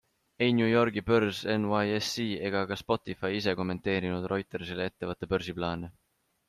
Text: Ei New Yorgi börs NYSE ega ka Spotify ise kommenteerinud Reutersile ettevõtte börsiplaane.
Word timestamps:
Ei 0.43 0.53
New 0.53 0.69
Yorgi 0.75 1.03
börs 1.09 1.39
NYSE 1.65 2.25
ega 2.49 2.63
ka 2.71 2.79
Spotify 2.83 3.33
ise 3.41 3.55
kommenteerinud 3.61 4.27
Reutersile 4.35 4.93
ettevõtte 4.93 5.33
börsiplaane. 5.35 5.97